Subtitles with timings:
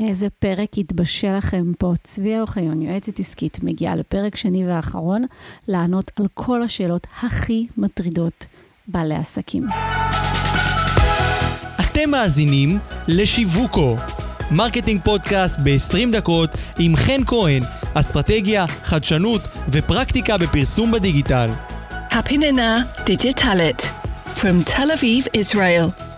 [0.00, 1.92] איזה פרק יתבשל לכם פה.
[2.04, 5.24] צביה אוחיון, יועצת עסקית, מגיעה לפרק שני ואחרון,
[5.68, 8.46] לענות על כל השאלות הכי מטרידות
[8.88, 9.66] בעלי עסקים.
[11.80, 12.78] אתם מאזינים
[13.08, 13.96] לשיווקו,
[14.50, 17.62] marketing podcast ב-20 דקות עם חן כהן,
[17.94, 19.40] אסטרטגיה, חדשנות
[19.72, 21.50] ופרקטיקה בפרסום בדיגיטל.
[22.10, 23.90] הפינה דיגיטלית,
[24.36, 26.11] from Tel Aviv, Israel.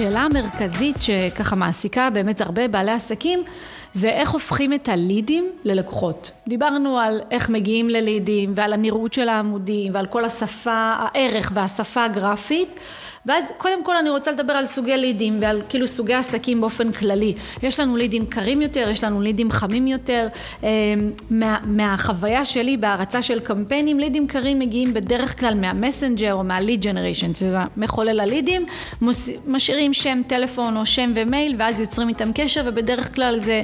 [0.00, 3.42] השאלה המרכזית שככה מעסיקה באמת הרבה בעלי עסקים,
[3.94, 6.30] זה איך הופכים את הלידים ללקוחות.
[6.48, 12.80] דיברנו על איך מגיעים ללידים ועל הנראות של העמודים ועל כל השפה, הערך והשפה הגרפית.
[13.26, 17.34] ואז קודם כל אני רוצה לדבר על סוגי לידים ועל כאילו סוגי עסקים באופן כללי.
[17.62, 20.26] יש לנו לידים קרים יותר, יש לנו לידים חמים יותר.
[20.62, 20.68] אמ,
[21.30, 27.34] מה, מהחוויה שלי בהרצה של קמפיינים, לידים קרים מגיעים בדרך כלל מהמסנג'ר או מהליד ג'נריישן,
[27.34, 28.66] שזה מחולל הלידים,
[29.46, 33.62] משאירים שם טלפון או שם ומייל ואז יוצרים איתם קשר ובדרך כלל זה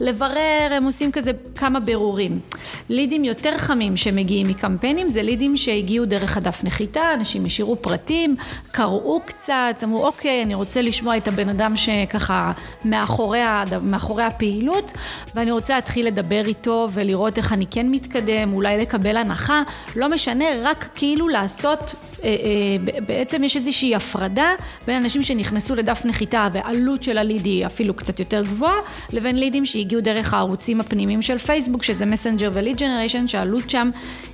[0.00, 2.40] לברר, הם עושים כזה כמה בירורים.
[2.88, 8.36] לידים יותר חמים שמגיעים מקמפיינים זה לידים שהגיעו דרך הדף נחיתה, אנשים השאירו פרטים,
[8.72, 12.52] קראו קראו קצת, אמרו אוקיי, אני רוצה לשמוע את הבן אדם שככה
[12.84, 13.40] מאחורי,
[13.82, 14.92] מאחורי הפעילות,
[15.34, 19.62] ואני רוצה להתחיל לדבר איתו ולראות איך אני כן מתקדם, אולי לקבל הנחה,
[19.96, 24.50] לא משנה, רק כאילו לעשות, אה, אה, בעצם יש איזושהי הפרדה
[24.86, 28.76] בין אנשים שנכנסו לדף נחיתה ועלות של הליד היא אפילו קצת יותר גבוהה,
[29.12, 33.90] לבין לידים שהגיעו דרך הערוצים הפנימיים של פייסבוק, שזה מסנג'ר וליד ג'נריישן, שהעלות שם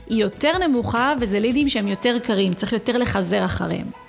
[0.09, 4.04] היא יותר נמוכה וזה לידים שהם יותר קרים, צריך יותר לחזר אחריהם.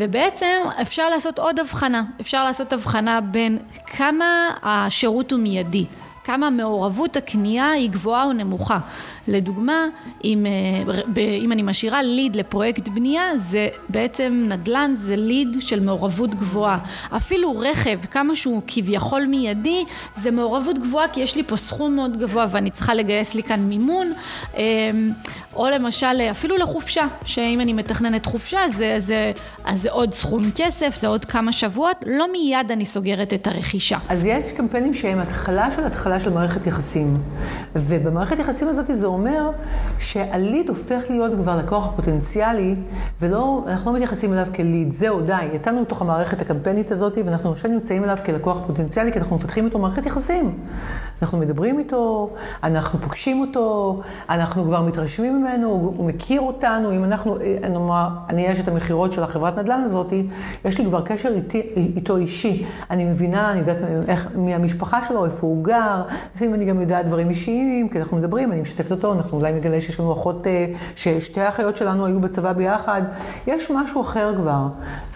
[0.00, 5.84] ובעצם אפשר לעשות עוד הבחנה, אפשר לעשות הבחנה בין כמה השירות הוא מיידי,
[6.24, 8.78] כמה מעורבות הקנייה היא גבוהה או נמוכה.
[9.28, 9.86] לדוגמה,
[10.24, 16.34] אם, אה, אם אני משאירה ליד לפרויקט בנייה, זה בעצם נדל"ן, זה ליד של מעורבות
[16.34, 16.78] גבוהה.
[17.16, 19.84] אפילו רכב, כמה שהוא כביכול מיידי,
[20.16, 23.60] זה מעורבות גבוהה כי יש לי פה סכום מאוד גבוה ואני צריכה לגייס לי כאן
[23.60, 24.12] מימון.
[24.56, 25.08] אמ,
[25.56, 29.32] או למשל, אפילו לחופשה, שאם אני מתכננת חופשה, זה, זה,
[29.64, 33.98] אז זה עוד סכום כסף, זה עוד כמה שבועות, לא מיד אני סוגרת את הרכישה.
[34.08, 37.06] אז יש קמפיינים שהם התחלה של התחלה של מערכת יחסים.
[37.74, 39.50] ובמערכת יחסים הזאת זה אומר
[39.98, 42.74] שהליד הופך להיות כבר לקוח פוטנציאלי,
[43.20, 48.04] ואנחנו לא מתייחסים אליו כליד, זהו, די, יצאנו מתוך המערכת הקמפיינית הזאת, ואנחנו עכשיו נמצאים
[48.04, 50.58] אליו כלקוח פוטנציאלי, כי אנחנו מפתחים איתו מערכת יחסים.
[51.22, 52.30] אנחנו מדברים איתו,
[52.62, 57.36] אנחנו פוגשים אותו, אנחנו כבר מתרשמים ממנו, הוא, הוא מכיר אותנו, אם אנחנו,
[57.70, 60.12] נאמר, אני יש את המכירות של החברת נדל"ן הזאת,
[60.64, 62.66] יש לי כבר קשר איתי, איתו אישי.
[62.90, 63.76] אני מבינה, אני יודעת
[64.08, 66.02] איך, מהמשפחה שלו, איפה הוא גר,
[66.34, 69.80] לפעמים אני גם יודעת דברים אישיים, כי אנחנו מדברים, אני משתפת אותו, אנחנו אולי נגלה
[69.80, 73.02] שיש לנו אחות, אה, ששתי האחיות שלנו היו בצבא ביחד.
[73.46, 74.66] יש משהו אחר כבר.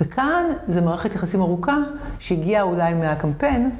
[0.00, 1.76] וכאן זה מערכת יחסים ארוכה,
[2.18, 3.70] שהגיעה אולי מהקמפיין,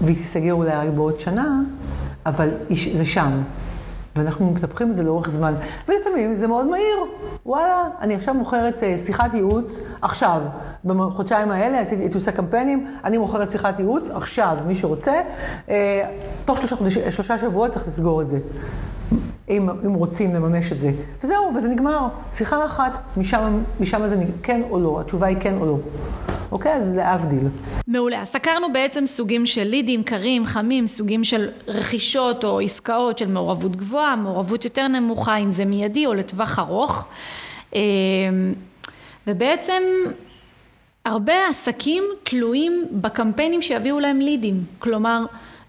[0.00, 1.60] והיא תיסגר אולי בעוד שנה,
[2.26, 2.50] אבל
[2.92, 3.42] זה שם.
[4.16, 5.54] ואנחנו מטפחים את זה לאורך זמן.
[5.88, 6.96] ולפעמים זה מאוד מהיר.
[7.46, 10.40] וואלה, אני עכשיו מוכרת uh, שיחת ייעוץ, עכשיו.
[10.84, 15.20] בחודשיים האלה עשיתי, הייתי עושה קמפיינים, אני מוכרת שיחת ייעוץ, עכשיו, מי שרוצה.
[15.66, 15.70] Uh,
[16.44, 18.38] תוך שלושה, חודש, שלושה שבועות צריך לסגור את זה.
[19.48, 20.90] אם, אם רוצים לממש את זה.
[21.22, 22.08] וזהו, וזה נגמר.
[22.32, 25.78] שיחה אחת, משם, משם זה כן או לא, התשובה היא כן או לא.
[26.52, 26.72] אוקיי?
[26.72, 27.48] אז להבדיל.
[27.88, 28.20] מעולה.
[28.20, 33.76] אז סקרנו בעצם סוגים של לידים, קרים, חמים, סוגים של רכישות או עסקאות של מעורבות
[33.76, 37.04] גבוהה, מעורבות יותר נמוכה, אם זה מיידי או לטווח ארוך.
[37.74, 37.80] אמ,
[39.26, 39.82] ובעצם
[41.04, 44.64] הרבה עסקים תלויים בקמפיינים שיביאו להם לידים.
[44.78, 45.24] כלומר,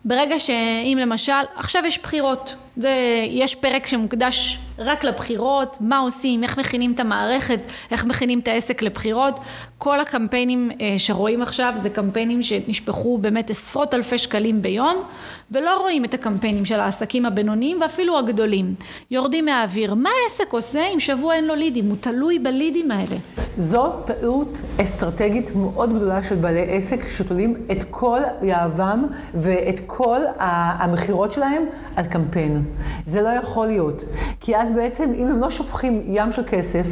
[0.05, 2.93] ברגע שאם למשל, עכשיו יש בחירות, זה,
[3.29, 7.59] יש פרק שמוקדש רק לבחירות, מה עושים, איך מכינים את המערכת,
[7.91, 9.39] איך מכינים את העסק לבחירות.
[9.77, 15.03] כל הקמפיינים אה, שרואים עכשיו זה קמפיינים שנשפכו באמת עשרות אלפי שקלים ביום,
[15.51, 18.75] ולא רואים את הקמפיינים של העסקים הבינוניים ואפילו הגדולים.
[19.11, 19.93] יורדים מהאוויר.
[19.93, 21.89] מה העסק עושה אם שבוע אין לו לידים?
[21.89, 23.15] הוא תלוי בלידים האלה.
[23.57, 31.31] זו טעות אסטרטגית מאוד גדולה של בעלי עסק שתולים את כל יהבם ואת כל המכירות
[31.31, 31.63] שלהם
[31.95, 32.63] על קמפיין.
[33.05, 34.03] זה לא יכול להיות.
[34.39, 36.87] כי אז בעצם, אם הם לא שופכים ים של כסף,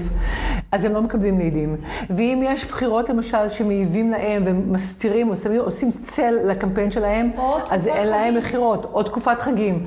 [0.72, 1.76] אז הם לא מקבלים לידים.
[2.10, 7.32] ואם יש בחירות למשל שמעיבים להם ומסתירים, עושים, עושים צל לקמפיין שלהם,
[7.70, 9.86] אז אין להם מכירות, או תקופת חגים.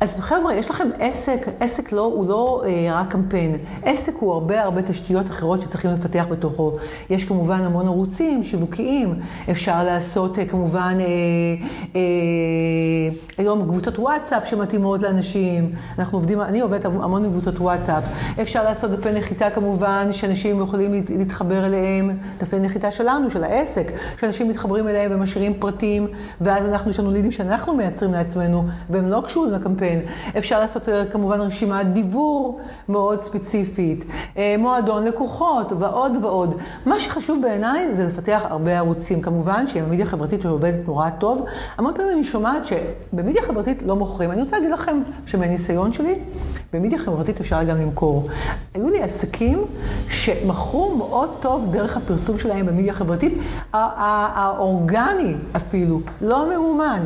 [0.00, 4.62] אז חבר'ה, יש לכם עסק, עסק לא, הוא לא אה, רק קמפיין, עסק הוא הרבה
[4.62, 6.72] הרבה תשתיות אחרות שצריכים לפתח בתוכו.
[7.10, 9.14] יש כמובן המון ערוצים שיווקיים,
[9.50, 11.04] אפשר לעשות אה, כמובן אה,
[11.96, 12.00] אה,
[13.38, 18.02] היום קבוצות וואטסאפ שמתאימות לאנשים, אנחנו עובדים, אני עובדת המון עם קבוצות וואטסאפ,
[18.42, 24.48] אפשר לעשות דפי נחיתה כמובן, שאנשים יכולים להתחבר אליהם, דפי נחיתה שלנו, של העסק, שאנשים
[24.48, 26.06] מתחברים אליהם ומשאירים פרטים,
[26.40, 30.00] ואז אנחנו, יש לנו לידים שאנחנו מייצרים לעצמנו, והם לא קשורים לקמפיין.
[30.38, 34.04] אפשר לעשות אה, כמובן רשימת דיבור מאוד ספציפית,
[34.36, 36.54] אה, מועדון לקוחות ועוד ועוד.
[36.86, 39.20] מה שחשוב בעיניי זה לפתח הרבה ערוצים.
[39.20, 41.44] כמובן שהמדיה החברתית עובדת נורא טוב.
[41.78, 44.30] המון פעמים אני שומעת שבמדיה חברתית לא מוכרים.
[44.30, 46.18] אני רוצה להגיד לכם שמהניסיון שלי,
[46.76, 48.28] במדיה חברתית אפשר גם למכור.
[48.74, 49.64] היו לי עסקים
[50.08, 53.38] שמכרו מאוד טוב דרך הפרסום שלהם במדיה חברתית,
[53.72, 57.04] האורגני אפילו, לא מאומן.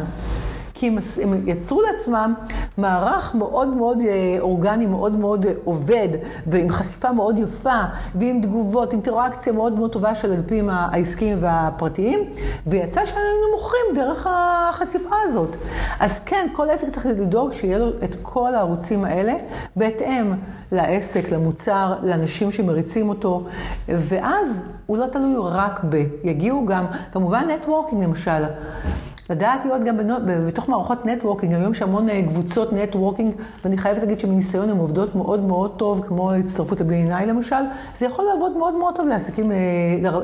[0.80, 2.34] כי הם, הם יצרו לעצמם
[2.78, 6.08] מערך מאוד מאוד אה, אורגני, מאוד מאוד אה, עובד,
[6.46, 7.82] ועם חשיפה מאוד יפה,
[8.14, 12.20] ועם תגובות, אינטראקציה מאוד מאוד טובה של הדפים העסקיים והפרטיים,
[12.66, 13.20] ויצא שהם
[13.52, 15.56] מוכרים דרך החשיפה הזאת.
[16.00, 19.32] אז כן, כל עסק צריך לדאוג שיהיה לו את כל הערוצים האלה,
[19.76, 20.32] בהתאם
[20.72, 23.44] לעסק, למוצר, לאנשים שמריצים אותו,
[23.88, 26.04] ואז הוא לא תלוי רק ב...
[26.24, 28.42] יגיעו גם, כמובן networking למשל.
[29.30, 29.96] לדעת להיות גם
[30.26, 33.34] בתוך מערכות networking, היום יש המון אה, קבוצות networking,
[33.64, 37.62] ואני חייבת להגיד שמניסיון הן עובדות מאוד מאוד טוב, כמו הצטרפות ל-BNI למשל,
[37.94, 39.56] זה יכול לעבוד מאוד מאוד טוב לעסקים, אה,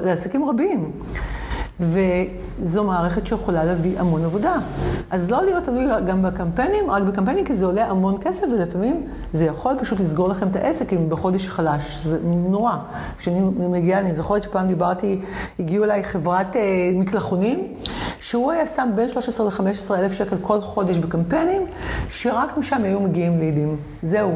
[0.04, 0.92] לעסקים רבים.
[1.80, 4.54] וזו מערכת שיכולה להביא המון עבודה.
[5.10, 9.46] אז לא להיות תלוי גם בקמפיינים, רק בקמפיינים, כי זה עולה המון כסף, ולפעמים זה
[9.46, 12.04] יכול פשוט לסגור לכם את העסק אם בחודש חלש.
[12.04, 12.76] זה נורא.
[13.18, 15.20] כשאני מגיעה, אני זוכרת שפעם דיברתי,
[15.58, 17.74] הגיעו אליי חברת אה, מקלחונים,
[18.28, 21.67] שהוא היה שם בין 13 ל-15 אלף שקל כל חודש בקמפיינים,
[22.08, 23.76] שרק משם היו מגיעים לידים.
[24.02, 24.34] זהו.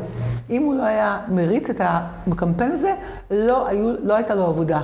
[0.51, 2.95] אם הוא לא היה מריץ את הקמפיין הזה,
[3.31, 4.81] לא, היו, לא הייתה לו עבודה.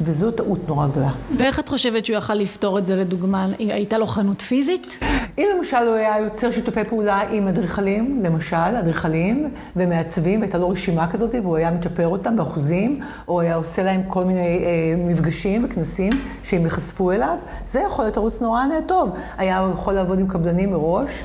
[0.00, 1.10] וזו טעות נורא גדולה.
[1.36, 3.46] ואיך את חושבת שהוא יכל לפתור את זה לדוגמה?
[3.58, 4.98] הייתה לו חנות פיזית?
[5.38, 11.10] אם למשל הוא היה יוצר שיתופי פעולה עם אדריכלים, למשל, אדריכלים ומעצבים, והייתה לו רשימה
[11.10, 16.12] כזאת, והוא היה מצ'פר אותם באחוזים, או היה עושה להם כל מיני אה, מפגשים וכנסים
[16.42, 17.36] שהם ייחשפו אליו,
[17.66, 19.10] זה יכול להיות ערוץ נורא טוב.
[19.38, 21.24] היה יכול לעבוד עם קבלנים מראש,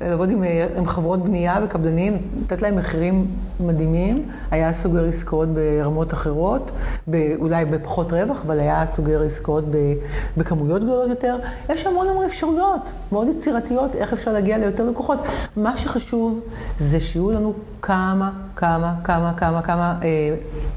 [0.00, 3.26] לעבוד עם, אה, עם חברות בנייה וקבלנים, לתת להם מחירים
[3.60, 6.70] מדהימים, היה סוגר עסקאות ברמות אחרות,
[7.38, 9.64] אולי בפחות רווח, אבל היה סוגר עסקאות
[10.36, 11.36] בכמויות גדולות יותר.
[11.68, 12.92] יש המון המון אפשרויות.
[13.12, 15.18] מאוד יצירתיות, איך אפשר להגיע ליותר לקוחות.
[15.56, 16.40] מה שחשוב
[16.78, 20.34] זה שיהיו לנו כמה, כמה, כמה, כמה, כמה, אה,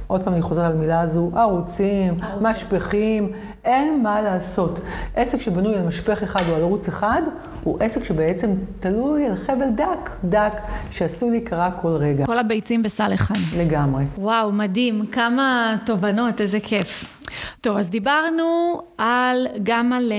[0.07, 3.31] עוד פעם אני חוזרת על המילה הזו, ערוצים, ערוצים, משפכים,
[3.63, 4.79] אין מה לעשות.
[5.15, 7.21] עסק שבנוי על משפך אחד או על ערוץ אחד,
[7.63, 10.61] הוא עסק שבעצם תלוי על חבל דק, דק,
[10.91, 12.25] שעשוי להיקרע כל רגע.
[12.25, 13.35] כל הביצים בסל אחד.
[13.57, 14.06] לגמרי.
[14.17, 17.12] וואו, מדהים, כמה תובנות, איזה כיף.
[17.62, 20.18] טוב, אז דיברנו על, גם על אה,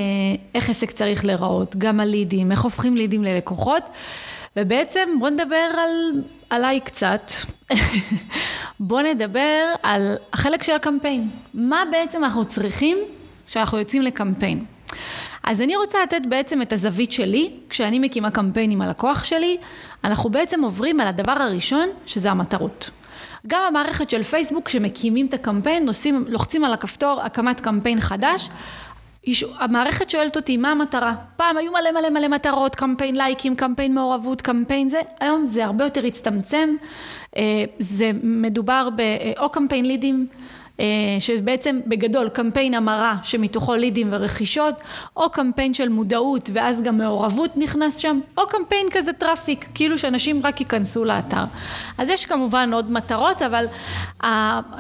[0.55, 3.82] איך עסק צריך להיראות, גם על לידים, איך הופכים לידים ללקוחות,
[4.56, 7.32] ובעצם בואו נדבר על, עליי קצת.
[8.81, 11.28] בואו נדבר על החלק של הקמפיין.
[11.55, 12.99] מה בעצם אנחנו צריכים
[13.46, 14.64] כשאנחנו יוצאים לקמפיין?
[15.43, 19.56] אז אני רוצה לתת בעצם את הזווית שלי, כשאני מקימה קמפיין עם הלקוח שלי,
[20.05, 22.90] אנחנו בעצם עוברים על הדבר הראשון, שזה המטרות.
[23.46, 28.50] גם המערכת של פייסבוק, כשמקימים את הקמפיין, נוסעים, לוחצים על הכפתור הקמת קמפיין חדש,
[29.58, 31.14] המערכת שואלת אותי מה המטרה.
[31.37, 35.85] פעם היו מלא מלא מלא מטרות, קמפיין לייקים, קמפיין מעורבות, קמפיין זה, היום זה הרבה
[35.85, 36.69] יותר הצטמצם,
[37.37, 39.00] אה, זה מדובר ב...
[39.00, 40.26] אה, או קמפיין לידים,
[41.21, 44.75] שבעצם בגדול קמפיין המרה שמתוכו לידים ורכישות,
[45.16, 50.40] או קמפיין של מודעות ואז גם מעורבות נכנס שם, או קמפיין כזה traffic, כאילו שאנשים
[50.45, 51.45] רק ייכנסו לאתר.
[51.99, 53.66] אז יש כמובן עוד מטרות, אבל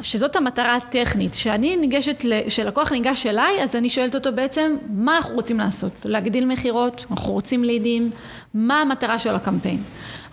[0.02, 5.34] שזאת המטרה הטכנית, שאני ניגשת, כשלקוח ניגש אליי, אז אני שואלת אותו בעצם, מה אנחנו
[5.34, 5.92] רוצים לעשות?
[6.04, 8.10] להגדיל מכירות, אנחנו רוצים לידים,
[8.54, 9.82] מה המטרה של הקמפיין?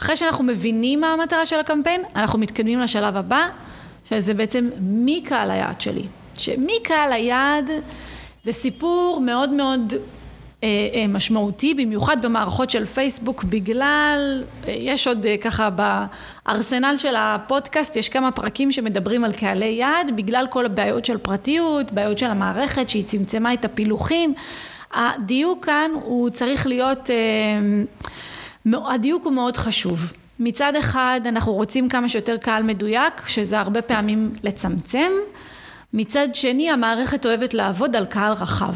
[0.02, 3.48] אחרי שאנחנו מבינים מה המטרה של הקמפיין, אנחנו מתקדמים לשלב הבא.
[4.12, 6.04] שזה בעצם מי קהל היעד שלי.
[6.38, 7.70] שמי קהל היעד
[8.44, 9.94] זה סיפור מאוד מאוד
[10.64, 17.96] אה, אה, משמעותי, במיוחד במערכות של פייסבוק, בגלל, אה, יש עוד ככה בארסנל של הפודקאסט,
[17.96, 22.90] יש כמה פרקים שמדברים על קהלי יעד, בגלל כל הבעיות של פרטיות, בעיות של המערכת
[22.90, 24.34] שהיא צמצמה את הפילוחים.
[24.94, 27.10] הדיוק כאן הוא צריך להיות,
[28.66, 30.21] הדיוק הוא מאוד חשוב.
[30.44, 35.12] מצד אחד אנחנו רוצים כמה שיותר קהל מדויק, שזה הרבה פעמים לצמצם,
[35.94, 38.74] מצד שני המערכת אוהבת לעבוד על קהל רחב.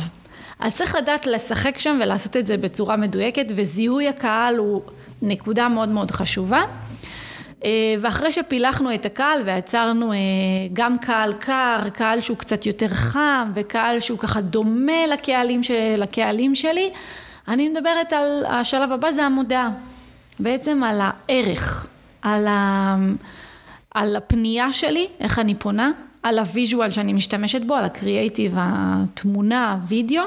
[0.59, 4.81] אז צריך לדעת לשחק שם ולעשות את זה בצורה מדויקת, וזיהוי הקהל הוא
[5.21, 6.61] נקודה מאוד מאוד חשובה.
[7.63, 10.17] אה, ואחרי שפילחנו את הקהל ויצרנו אה,
[10.73, 16.55] גם קהל קר, קהל שהוא קצת יותר חם וקהל שהוא ככה דומה לקהלים, של, לקהלים
[16.55, 16.89] שלי,
[17.47, 19.69] אני מדברת על השלב הבא זה המודעה,
[20.39, 21.87] בעצם על הערך,
[22.21, 22.95] על, ה,
[23.91, 25.91] על הפנייה שלי, איך אני פונה,
[26.23, 30.23] על ה visual שאני משתמשת בו, על הקריאייטיב, התמונה, הווידאו,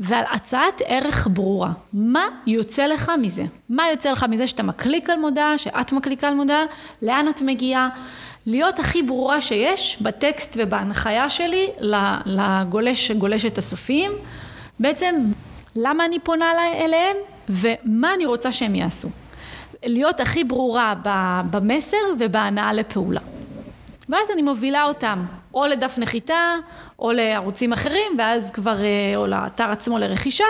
[0.00, 1.72] ועל הצעת ערך ברורה.
[1.92, 3.44] מה יוצא לך מזה?
[3.68, 6.64] מה יוצא לך מזה שאתה מקליק על מודעה, שאת מקליקה על מודעה,
[7.02, 7.88] לאן את מגיעה?
[8.46, 11.66] להיות הכי ברורה שיש בטקסט ובהנחיה שלי
[12.26, 14.12] לגולש, גולשת הסופיים.
[14.80, 15.14] בעצם,
[15.76, 17.16] למה אני פונה אליהם
[17.48, 19.08] ומה אני רוצה שהם יעשו.
[19.84, 20.94] להיות הכי ברורה
[21.50, 23.20] במסר ובהנאה לפעולה.
[24.08, 25.24] ואז אני מובילה אותם
[25.54, 26.54] או לדף נחיתה,
[26.98, 30.44] או לערוצים אחרים, ואז כבר, אה, או לאתר עצמו לרכישה,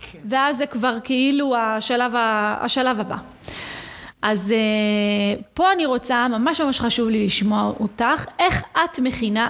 [0.00, 0.18] כן.
[0.28, 2.12] ואז זה כבר כאילו השלב,
[2.60, 3.16] השלב הבא.
[4.22, 9.48] אז אה, פה אני רוצה, ממש ממש חשוב לי לשמוע אותך, איך את מכינה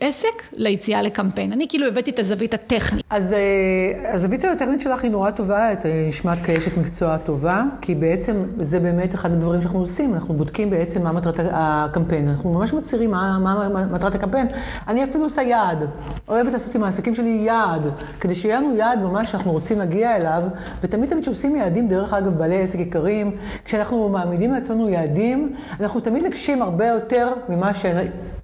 [0.00, 1.52] עסק ליציאה לקמפיין.
[1.52, 3.04] אני כאילו הבאתי את הזווית הטכנית.
[3.10, 7.94] אז אה, הזווית הטכנית שלך היא נורא טובה, את אה, נשמעת כאשת מקצוע טובה, כי
[7.94, 12.72] בעצם זה באמת אחד הדברים שאנחנו עושים, אנחנו בודקים בעצם מה מטרת הקמפיין, אנחנו ממש
[12.72, 14.46] מצהירים מה, מה, מה מטרת הקמפיין.
[14.88, 15.84] אני אפילו עושה יעד,
[16.28, 20.42] אוהבת לעשות עם העסקים שלי יעד, כדי שיהיה לנו יעד ממש שאנחנו רוצים להגיע אליו,
[20.82, 26.24] ותמיד תמיד כשעושים יעדים, דרך אגב, בעלי עסק יקרים, כשאנחנו מעמידים לעצמנו יעדים, אנחנו תמיד
[26.24, 27.86] נגשים הרבה יותר ממה ש...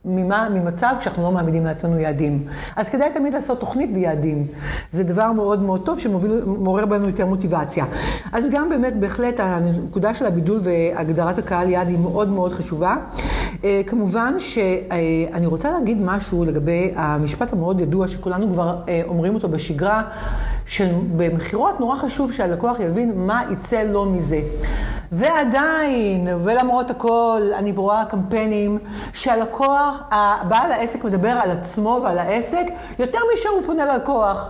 [0.05, 2.47] ממה, ממצב כשאנחנו לא מעמידים לעצמנו יעדים.
[2.77, 4.47] אז כדאי תמיד לעשות תוכנית ויעדים.
[4.91, 7.85] זה דבר מאוד מאוד טוב שמעורר בנו יותר מוטיבציה.
[8.33, 12.97] אז גם באמת, בהחלט, הנקודה של הבידול והגדרת הקהל יעד היא מאוד מאוד חשובה.
[13.65, 19.49] אה, כמובן שאני רוצה להגיד משהו לגבי המשפט המאוד ידוע, שכולנו כבר אה, אומרים אותו
[19.49, 20.03] בשגרה,
[20.67, 24.41] שבמכירות נורא חשוב שהלקוח יבין מה יצא לו מזה.
[25.13, 28.79] ועדיין, ולמרות הכל, אני רואה קמפיינים
[29.13, 30.01] שהלקוח,
[30.49, 32.67] בעל העסק מדבר על עצמו ועל העסק
[32.99, 34.49] יותר משהוא הוא פונה ללקוח.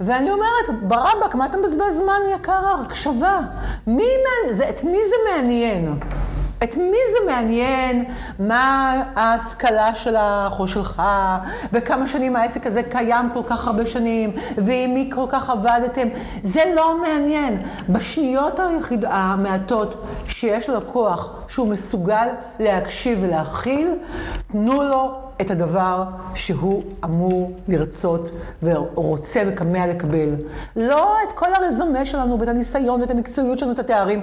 [0.00, 2.74] ואני אומרת, ברבק, מה אתה מבזבז זמן יקר?
[2.80, 3.40] הקשבה.
[3.86, 4.04] מי,
[4.50, 5.94] זה, את מי זה מעניין?
[6.64, 8.04] את מי זה מעניין
[8.38, 11.02] מה ההשכלה שלך או שלך,
[11.72, 16.08] וכמה שנים העסק הזה קיים כל כך הרבה שנים, ועם מי כל כך עבדתם,
[16.42, 17.62] זה לא מעניין.
[17.88, 22.28] בשניות היחיד, המעטות שיש ללקוח שהוא מסוגל
[22.60, 23.94] להקשיב ולהכיל,
[24.52, 28.30] תנו לו את הדבר שהוא אמור לרצות
[28.62, 30.28] ורוצה וכמה לקבל.
[30.76, 34.20] לא את כל הרזומה שלנו ואת הניסיון ואת המקצועיות שלנו, את התארים.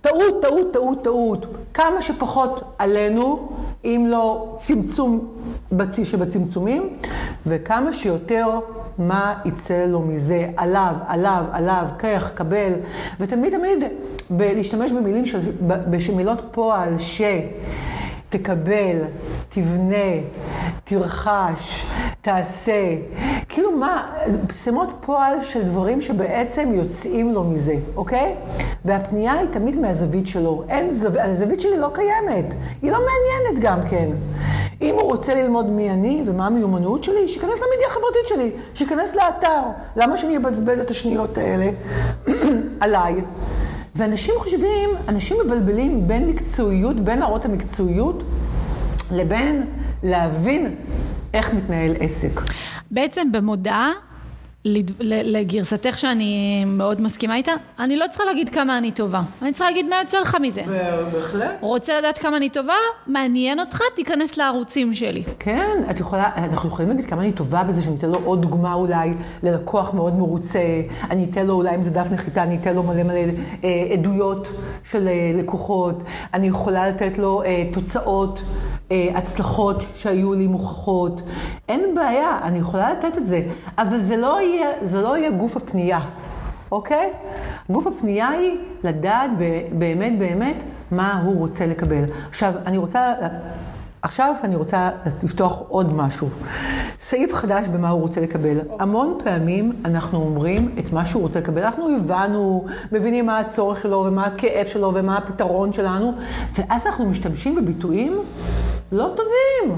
[0.00, 1.46] טעות, טעות, טעות, טעות.
[1.74, 3.48] כמה שפחות עלינו,
[3.84, 5.28] אם לא צמצום
[5.72, 6.96] בצי שבצמצומים,
[7.46, 8.46] וכמה שיותר
[8.98, 12.72] מה יצא לו מזה, עליו, עליו, עליו, קח, קבל,
[13.20, 13.84] ותמיד תמיד
[14.40, 17.22] להשתמש במילים של, במילות פועל ש...
[18.30, 18.98] תקבל,
[19.48, 20.14] תבנה,
[20.84, 21.84] תרכש,
[22.22, 22.94] תעשה.
[23.48, 24.16] כאילו מה,
[24.64, 28.34] שמות פועל של דברים שבעצם יוצאים לו מזה, אוקיי?
[28.84, 30.64] והפנייה היא תמיד מהזווית שלו.
[30.68, 32.54] אין זווית, הזווית שלי לא קיימת.
[32.82, 34.10] היא לא מעניינת גם כן.
[34.82, 39.60] אם הוא רוצה ללמוד מי אני ומה המיומנות שלי, שייכנס למדיה החברתית שלי, שייכנס לאתר.
[39.96, 41.70] למה שאני אבזבז את השניות האלה
[42.80, 43.14] עליי?
[43.98, 48.22] ואנשים חושבים, אנשים מבלבלים בין מקצועיות, בין להראות המקצועיות,
[49.12, 49.66] לבין
[50.02, 50.74] להבין
[51.34, 52.40] איך מתנהל עסק.
[52.90, 53.92] בעצם במודעה
[54.64, 59.86] לגרסתך שאני מאוד מסכימה איתה, אני לא צריכה להגיד כמה אני טובה, אני צריכה להגיד
[59.86, 60.62] מה יוצא לך מזה.
[61.12, 61.50] בהחלט.
[61.60, 62.74] רוצה לדעת כמה אני טובה?
[63.06, 63.80] מעניין אותך?
[63.96, 65.22] תיכנס לערוצים שלי.
[65.38, 68.74] כן, את יכולה, אנחנו יכולים להגיד כמה אני טובה בזה, שאני אתן לו עוד דוגמה
[68.74, 69.10] אולי
[69.42, 70.60] ללקוח מאוד מרוצה,
[71.10, 73.20] אני אתן לו אולי אם זה דף נחיתה, אני אתן לו מלא מלא
[73.64, 74.52] אה, עדויות
[74.84, 76.02] של אה, לקוחות,
[76.34, 78.42] אני יכולה לתת לו אה, תוצאות.
[78.92, 81.22] אה, הצלחות שהיו לי מוכחות.
[81.68, 83.42] אין בעיה, אני יכולה לתת את זה,
[83.78, 86.00] אבל זה לא יהיה, זה לא יהיה גוף הפנייה,
[86.72, 87.12] אוקיי?
[87.70, 89.30] גוף הפנייה היא לדעת
[89.72, 92.04] באמת באמת מה הוא רוצה לקבל.
[92.28, 93.12] עכשיו, אני רוצה...
[94.02, 94.90] עכשיו אני רוצה
[95.22, 96.28] לפתוח עוד משהו.
[96.98, 98.58] סעיף חדש במה הוא רוצה לקבל.
[98.78, 101.62] המון פעמים אנחנו אומרים את מה שהוא רוצה לקבל.
[101.62, 106.12] אנחנו הבנו, מבינים מה הצורך שלו ומה הכאב שלו ומה הפתרון שלנו,
[106.54, 108.18] ואז אנחנו משתמשים בביטויים
[108.92, 109.76] לא טובים.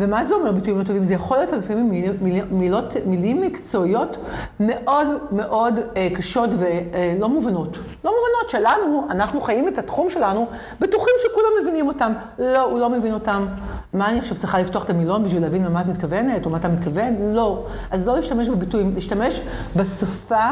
[0.00, 1.04] ומה זה אומר ביטויים לא טובים?
[1.04, 4.16] זה יכול להיות לפעמים מיל, מיל, מילות, מילים מקצועיות
[4.60, 7.78] מאוד מאוד אה, קשות ולא מובנות.
[8.04, 10.46] לא מובנות שלנו, אנחנו חיים את התחום שלנו,
[10.80, 12.12] בטוחים שכולם מבינים אותם.
[12.38, 13.46] לא, הוא לא מבין אותם.
[13.92, 16.68] מה אני עכשיו צריכה לפתוח את המילון בשביל להבין למה את מתכוונת, או מה אתה
[16.68, 17.16] מתכוון?
[17.34, 17.64] לא.
[17.90, 19.40] אז לא להשתמש בביטויים, להשתמש
[19.76, 20.50] בשפה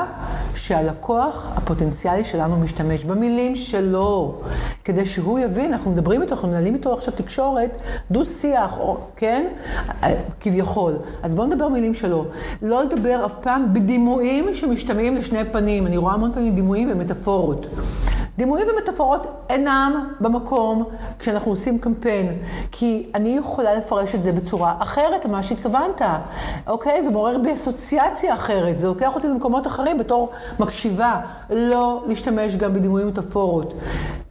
[0.55, 4.41] שהלקוח הפוטנציאלי שלנו משתמש, במילים שלו,
[4.85, 7.77] כדי שהוא יבין, אנחנו מדברים איתו, אנחנו מנהלים איתו עכשיו תקשורת,
[8.11, 8.79] דו-שיח,
[9.17, 9.38] כן?
[10.41, 10.93] כביכול.
[11.23, 12.25] אז בואו נדבר מילים שלו.
[12.63, 15.87] לא לדבר אף פעם בדימויים שמשתמעים לשני פנים.
[15.87, 17.67] אני רואה המון פעמים דימויים ומטאפורות.
[18.39, 20.85] דימויים ומטאפורות אינם במקום
[21.19, 22.39] כשאנחנו עושים קמפיין,
[22.73, 26.03] כי אני יכולה לפרש את זה בצורה אחרת ממה שהתכוונת,
[26.67, 27.03] אוקיי?
[27.03, 30.31] זה מעורר בי אסוציאציה אחרת, זה לוקח אותי למקומות אחרים בתור
[30.61, 33.75] מקשיבה, לא להשתמש גם בדימויים ומטאפורות,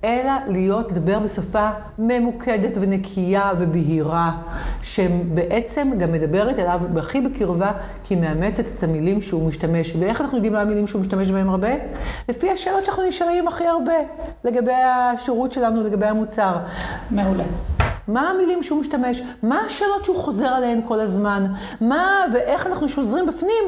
[0.04, 4.32] אלא להיות, לדבר בשפה ממוקדת ונקייה ובהירה,
[4.82, 7.72] שבעצם גם מדברת אליו הכי בקרבה,
[8.04, 9.96] כי היא מאמצת את המילים שהוא משתמש.
[10.00, 11.70] ואיך אנחנו יודעים מה המילים שהוא משתמש בהם הרבה?
[12.30, 13.94] לפי השאלות שאנחנו נשאלים הכי הרבה.
[14.44, 16.58] לגבי השירות שלנו, לגבי המוצר.
[17.12, 17.44] מעולה.
[18.08, 19.22] מה המילים שהוא משתמש?
[19.44, 21.46] מה השאלות שהוא חוזר עליהן כל הזמן?
[21.82, 23.66] מה ואיך אנחנו שוזרים בפנים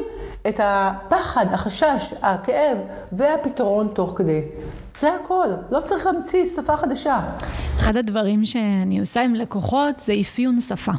[0.48, 2.78] את הפחד, החשש, הכאב
[3.12, 4.42] והפתרון תוך כדי.
[4.98, 7.20] זה הכל, לא צריך להמציא שפה חדשה.
[7.76, 10.92] אחד הדברים שאני עושה עם לקוחות זה אפיון שפה.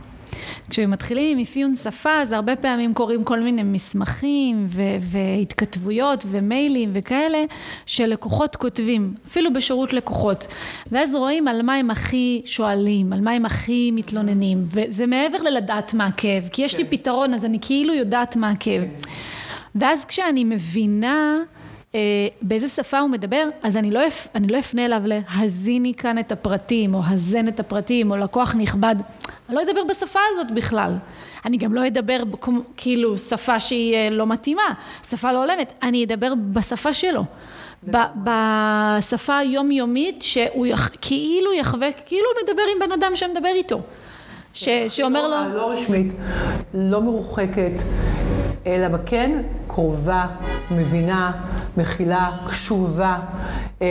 [0.70, 7.44] כשמתחילים עם אפיון שפה, אז הרבה פעמים קוראים כל מיני מסמכים ו- והתכתבויות ומיילים וכאלה,
[7.86, 10.48] שלקוחות כותבים, אפילו בשירות לקוחות.
[10.92, 15.94] ואז רואים על מה הם הכי שואלים, על מה הם הכי מתלוננים, וזה מעבר ללדעת
[15.94, 16.78] מה הכאב, כי יש כן.
[16.78, 18.82] לי פתרון, אז אני כאילו יודעת מה הכאב.
[18.82, 19.10] כן.
[19.76, 21.38] ואז כשאני מבינה...
[21.96, 24.00] אה, באיזה שפה הוא מדבר, אז אני לא,
[24.36, 28.96] אני לא אפנה אליו להזיני כאן את הפרטים, או הזן את הפרטים, או לקוח נכבד.
[29.52, 30.94] אני לא אדבר בשפה הזאת בכלל.
[31.46, 32.18] אני גם לא אדבר
[32.78, 34.74] כאילו שפה שהיא אה, לא מתאימה,
[35.10, 37.24] שפה לא הולמת, אני אדבר בשפה שלו.
[38.24, 43.82] בשפה היומיומית שהוא יח, כאילו יחווה, כאילו הוא מדבר עם בן אדם שמדבר איתו.
[44.54, 45.30] ש, שאומר לו...
[45.30, 46.14] לא, לא רשמית,
[46.74, 47.72] לא מרוחקת,
[48.68, 49.42] אלא בכן
[49.74, 50.28] קרובה,
[50.72, 51.32] מבינה,
[51.78, 53.18] מכילה, קשובה,
[53.82, 53.88] אה,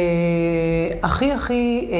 [1.03, 1.97] הכי הכי אה,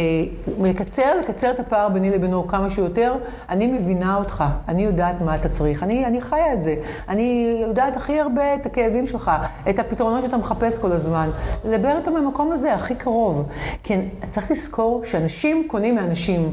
[0.59, 3.15] מקצר, לקצר את הפער ביני לבינו כמה שיותר.
[3.49, 6.75] אני מבינה אותך, אני יודעת מה אתה צריך, אני, אני חיה את זה.
[7.09, 9.31] אני יודעת הכי הרבה את הכאבים שלך,
[9.71, 11.31] את הפתרונות שאתה מחפש כל הזמן.
[11.65, 13.49] לדבר איתו במקום הזה, הכי קרוב.
[13.83, 16.53] כן, צריך לזכור שאנשים קונים מאנשים.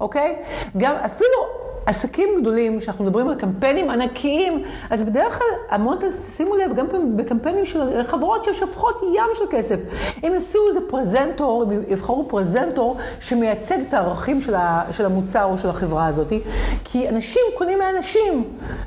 [0.00, 0.36] אוקיי?
[0.76, 6.72] גם אפילו עסקים גדולים, שאנחנו מדברים על קמפיינים ענקיים, אז בדרך כלל, המון, שימו לב,
[6.74, 9.80] גם בקמפיינים של חברות ששופכות ים של כסף.
[10.22, 15.58] הם יעשו איזה פרזנטור, הם יבחרו פרזנטור שמייצג את הערכים של, ה, של המוצר או
[15.58, 16.32] של החברה הזאת,
[16.84, 18.44] כי אנשים קונים מאנשים,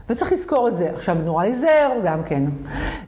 [0.10, 0.90] וצריך לזכור את זה.
[0.94, 2.44] עכשיו, נורא להיזהר גם כן.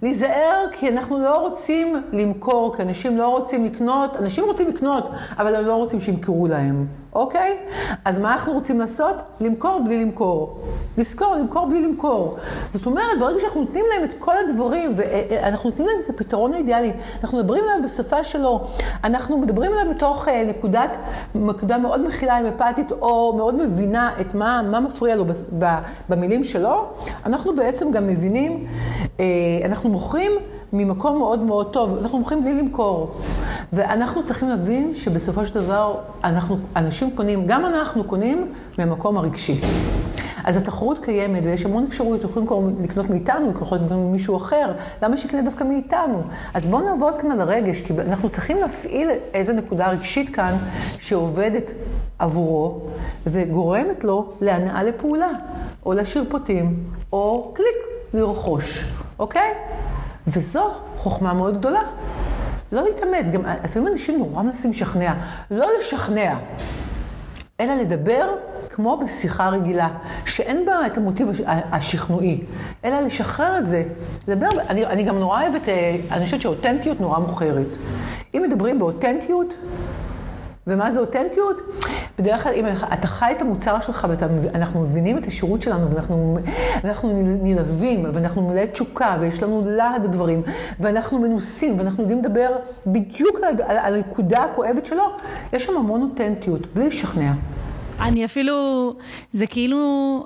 [0.01, 5.55] להיזהר כי אנחנו לא רוצים למכור, כי אנשים לא רוצים לקנות, אנשים רוצים לקנות, אבל
[5.55, 6.85] הם לא רוצים שימכרו להם.
[7.13, 7.57] אוקיי?
[8.05, 9.15] אז מה אנחנו רוצים לעשות?
[9.39, 10.59] למכור בלי למכור.
[10.97, 12.37] לזכור, למכור בלי למכור.
[12.67, 16.91] זאת אומרת, ברגע שאנחנו נותנים להם את כל הדברים, ואנחנו נותנים להם את הפתרון האידיאלי,
[17.23, 18.63] אנחנו מדברים עליו בשפה שלו,
[19.03, 20.97] אנחנו מדברים עליו מתוך אה, נקודת,
[21.35, 25.25] נקודה מאוד מכילה, אמפתית, או מאוד מבינה את מה, מה מפריע לו
[26.09, 26.85] במילים שלו,
[27.25, 28.67] אנחנו בעצם גם מבינים,
[29.19, 29.25] אה,
[29.65, 30.31] אנחנו מוכרים
[30.73, 31.97] ממקום מאוד מאוד טוב.
[31.97, 33.11] אנחנו מוכרים בלי למכור.
[33.73, 39.61] ואנחנו צריכים להבין שבסופו של דבר, אנחנו, אנשים קונים, גם אנחנו קונים מהמקום הרגשי.
[40.43, 45.41] אז התחרות קיימת, ויש המון אפשרויות, יכולים לקנות מאיתנו, יכולים לקנות ממישהו אחר, למה שיקנה
[45.41, 46.21] דווקא מאיתנו?
[46.53, 50.55] אז בואו נעבוד כאן על הרגש, כי אנחנו צריכים להפעיל איזו נקודה רגשית כאן,
[50.99, 51.71] שעובדת
[52.19, 52.81] עבורו,
[53.27, 55.29] וגורמת לו להנאה לפעולה,
[55.85, 57.77] או להשאיר פרטים, או קליק,
[58.13, 58.85] לרכוש,
[59.19, 59.53] אוקיי?
[60.27, 61.81] וזו חוכמה מאוד גדולה.
[62.71, 65.13] לא להתאמץ, גם לפעמים אנשים נורא מנסים לשכנע.
[65.51, 66.35] לא לשכנע,
[67.59, 68.35] אלא לדבר
[68.69, 69.89] כמו בשיחה רגילה,
[70.25, 72.43] שאין בה את המוטיב השכנועי,
[72.85, 73.83] אלא לשחרר את זה.
[74.27, 77.67] לדבר, אני, אני גם נורא אוהבת, אה, אני חושבת שאותנטיות נורא מוכרת.
[78.35, 79.53] אם מדברים באותנטיות,
[80.67, 81.61] ומה זה אותנטיות?
[82.19, 86.37] בדרך כלל, אם אתה חי את המוצר שלך ואנחנו מבינים את השירות שלנו ואנחנו,
[86.83, 90.41] ואנחנו נלהבים ואנחנו מלאי תשוקה ויש לנו להט בדברים
[90.79, 92.49] ואנחנו מנוסים ואנחנו יודעים לדבר
[92.87, 95.03] בדיוק על, על, על הנקודה הכואבת שלו,
[95.53, 97.31] יש שם המון אותנטיות, בלי לשכנע.
[97.99, 98.93] אני אפילו,
[99.33, 100.25] זה כאילו,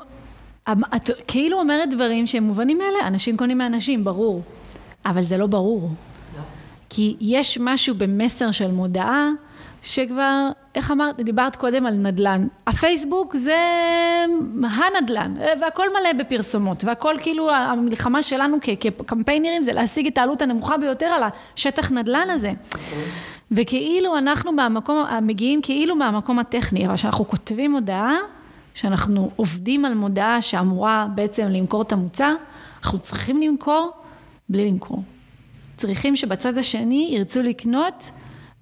[0.70, 4.42] את כאילו אומרת דברים שהם מובנים מאלה, אנשים קונים מאנשים, ברור,
[5.06, 5.82] אבל זה לא ברור.
[5.82, 6.42] לא.
[6.90, 9.30] כי יש משהו במסר של מודעה,
[9.82, 12.48] שכבר, איך אמרת, דיברת קודם על נדל"ן.
[12.68, 13.58] הפייסבוק זה
[14.64, 21.06] הנדל"ן, והכל מלא בפרסומות, והכל כאילו, המלחמה שלנו כקמפיינרים זה להשיג את העלות הנמוכה ביותר
[21.06, 21.24] על
[21.56, 22.52] השטח נדל"ן הזה.
[23.52, 28.16] וכאילו אנחנו מהמקום, מגיעים כאילו מהמקום הטכני, אבל כשאנחנו כותבים הודעה,
[28.74, 32.36] שאנחנו עובדים על מודעה שאמורה בעצם למכור את המוצר,
[32.84, 33.92] אנחנו צריכים למכור
[34.50, 35.04] בלי למכור.
[35.78, 38.12] צריכים שבצד השני ירצו לקנות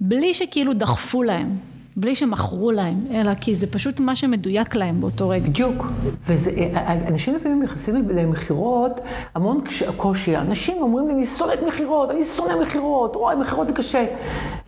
[0.02, 1.50] בלי שכאילו דחפו להם,
[1.96, 5.50] בלי שמכרו להם, אלא כי זה פשוט מה שמדויק להם באותו רגע.
[5.50, 5.86] בדיוק.
[6.26, 9.02] ואנשים לפעמים נכנסים למכירות,
[9.36, 9.62] המון
[9.98, 10.38] קושי.
[10.38, 14.06] אנשים אומרים לי, אני שונאת מכירות, אני שונא מכירות, אוי, מכירות זה קשה.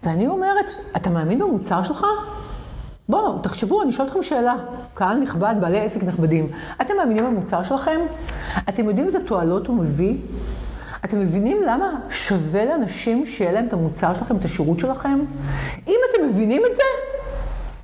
[0.03, 2.05] ואני אומרת, אתה מאמין במוצר שלך?
[3.09, 4.55] בואו, תחשבו, אני שואלת אתכם שאלה.
[4.93, 6.47] קהל נכבד, בעלי עסק נכבדים.
[6.81, 7.99] אתם מאמינים במוצר שלכם?
[8.69, 10.15] אתם יודעים איזה תועלות הוא מביא?
[11.05, 15.19] אתם מבינים למה שווה לאנשים שיהיה להם את המוצר שלכם, את השירות שלכם?
[15.87, 16.83] אם אתם מבינים את זה,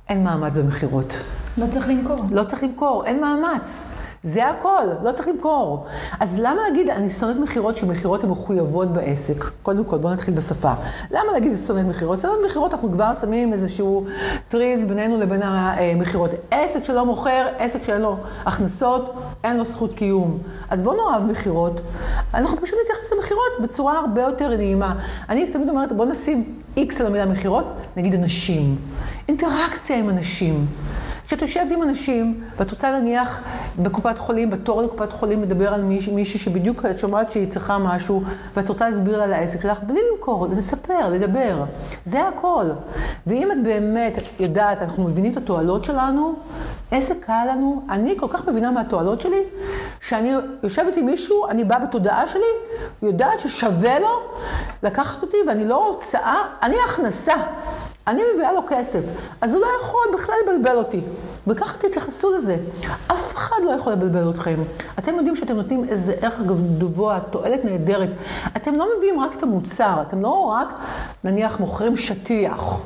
[0.08, 1.16] אין מאמץ במכירות.
[1.58, 2.16] לא צריך למכור.
[2.30, 3.84] לא צריך למכור, אין מאמץ.
[4.28, 5.86] זה הכל, לא צריך למכור.
[6.20, 9.44] אז למה להגיד, אני שונאת מכירות, שמכירות הן מחויבות בעסק?
[9.62, 10.72] קודם כל, בואו נתחיל בשפה.
[11.10, 12.18] למה להגיד שונאת מכירות?
[12.18, 14.04] שונאת מכירות, אנחנו כבר שמים איזשהו
[14.48, 16.30] טריז בינינו לבין המכירות.
[16.50, 19.14] עסק שלא מוכר, עסק שאין לו הכנסות,
[19.44, 20.38] אין לו זכות קיום.
[20.70, 21.80] אז בואו נאהב מכירות.
[22.34, 24.94] אנחנו פשוט נתייחס למכירות בצורה הרבה יותר נעימה.
[25.28, 27.64] אני תמיד אומרת, בואו נשים איקס על המילה מכירות,
[27.96, 28.76] נגיד אנשים.
[29.28, 30.66] אינטראקציה עם אנשים.
[31.28, 33.42] כשאת יושבת עם אנשים, ואת רוצה להניח
[33.78, 38.22] בקופת חולים, בתור לקופת חולים, לדבר על מישהי, מישהי שבדיוק את שומעת שהיא צריכה משהו,
[38.54, 41.64] ואת רוצה להסביר לה על העסק שלך, בלי למכור, לספר, לדבר.
[42.04, 42.64] זה הכל.
[43.26, 46.34] ואם את באמת יודעת, אנחנו מבינים את התועלות שלנו,
[46.92, 47.82] איזה קל לנו.
[47.90, 49.42] אני כל כך מבינה מהתועלות שלי,
[50.00, 52.52] שאני יושבת עם מישהו, אני באה בתודעה שלי,
[53.02, 54.20] יודעת ששווה לו
[54.82, 57.34] לקחת אותי, ואני לא הוצאה, אני הכנסה.
[58.08, 59.04] אני מביאה לו כסף,
[59.40, 61.00] אז הוא לא יכול בכלל לבלבל אותי.
[61.46, 62.56] וככה תתייחסו לזה.
[63.06, 64.60] אף אחד לא יכול לבלבל אתכם.
[64.98, 66.40] אתם יודעים שאתם נותנים איזה ערך
[66.78, 68.08] גבוה, תועלת נהדרת.
[68.56, 70.74] אתם לא מביאים רק את המוצר, אתם לא רק,
[71.24, 72.80] נניח, מוכרים שטיח.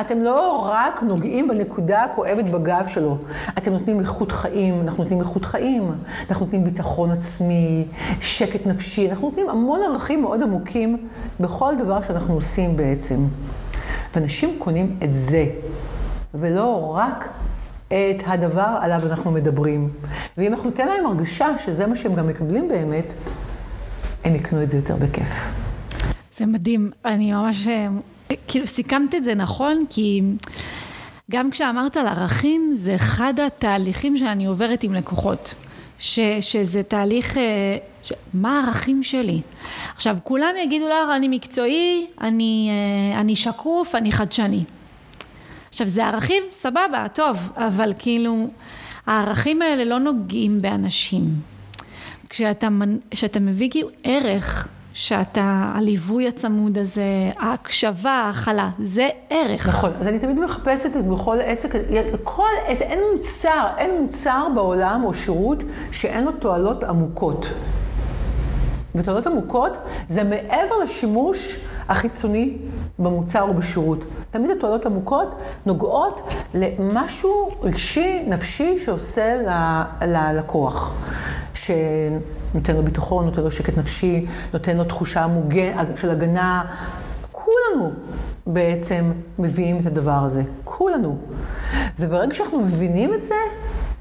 [0.00, 3.16] אתם לא רק נוגעים בנקודה הכואבת בגב שלו,
[3.58, 5.92] אתם נותנים איכות חיים, אנחנו נותנים איכות חיים,
[6.30, 7.84] אנחנו נותנים ביטחון עצמי,
[8.20, 11.08] שקט נפשי, אנחנו נותנים המון ערכים מאוד עמוקים
[11.40, 13.16] בכל דבר שאנחנו עושים בעצם.
[14.14, 15.46] ואנשים קונים את זה,
[16.34, 17.28] ולא רק
[17.88, 19.90] את הדבר עליו אנחנו מדברים.
[20.38, 23.12] ואם אנחנו ניתן להם הרגשה שזה מה שהם גם מקבלים באמת,
[24.24, 25.50] הם יקנו את זה יותר בכיף.
[26.38, 27.68] זה מדהים, אני ממש,
[28.48, 30.22] כאילו סיכמת את זה נכון, כי
[31.30, 35.54] גם כשאמרת על ערכים, זה אחד התהליכים שאני עוברת עם לקוחות.
[35.98, 39.40] ש, שזה תהליך, אה, ש, מה הערכים שלי?
[39.94, 44.64] עכשיו, כולם יגידו לך, אני מקצועי, אני, אה, אני שקוף, אני חדשני.
[45.68, 48.48] עכשיו, זה ערכים, סבבה, טוב, אבל כאילו,
[49.06, 51.22] הערכים האלה לא נוגעים באנשים.
[52.28, 52.68] כשאתה,
[53.10, 59.68] כשאתה מביא כאילו ערך, שאתה, הליווי הצמוד הזה, ההקשבה, ההכלה, זה ערך.
[59.68, 61.72] נכון, אז אני תמיד מחפשת בכל עסק,
[62.22, 65.58] כל עסק, אין מוצר, אין מוצר בעולם או שירות
[65.90, 67.46] שאין לו תועלות עמוקות.
[68.94, 69.78] ותועלות עמוקות
[70.08, 72.56] זה מעבר לשימוש החיצוני
[72.98, 74.04] במוצר או בשירות.
[74.30, 75.34] תמיד התועלות עמוקות
[75.66, 76.22] נוגעות
[76.54, 79.36] למשהו רגשי, נפשי, שעושה
[80.00, 80.94] ללקוח.
[81.54, 86.64] שנותן לו ביטחון, נותן לו שקט נפשי, נותן לו תחושה מוגן, של הגנה.
[87.32, 87.92] כולנו
[88.46, 90.42] בעצם מביאים את הדבר הזה.
[90.64, 91.16] כולנו.
[91.98, 93.34] וברגע שאנחנו מבינים את זה,